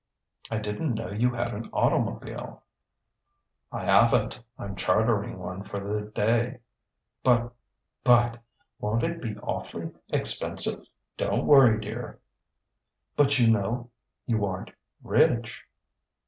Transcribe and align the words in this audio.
"I 0.49 0.57
didn't 0.57 0.95
know 0.95 1.11
you 1.11 1.29
had 1.31 1.53
an 1.53 1.69
automobile." 1.71 2.63
"I 3.71 3.83
haven't; 3.85 4.39
I'm 4.57 4.75
chartering 4.75 5.37
one 5.37 5.61
for 5.61 5.79
the 5.79 6.01
day." 6.01 6.61
"But... 7.21 7.53
but... 8.03 8.41
won't 8.79 9.03
it 9.03 9.21
be 9.21 9.35
awf'ly 9.35 9.93
expensive?" 10.09 10.85
"Don't 11.17 11.45
worry, 11.45 11.79
dear." 11.79 12.17
"But, 13.15 13.37
you 13.37 13.51
know, 13.51 13.91
you 14.25 14.43
aren't 14.43 14.71
rich." 15.03 15.65